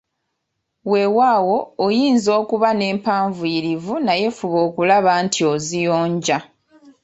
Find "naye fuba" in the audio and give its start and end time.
4.05-4.59